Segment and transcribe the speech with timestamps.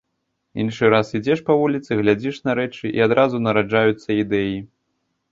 [0.61, 4.57] Іншы раз ідзеш па вуліцы, глядзіш на рэчы і адразу нараджаюцца ідэі.